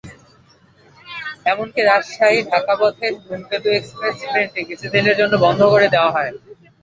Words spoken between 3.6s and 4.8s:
express ট্রেনটি